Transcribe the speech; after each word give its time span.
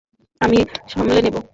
আমি 0.41 0.59
সামলে 0.87 1.21
নেবো। 1.21 1.41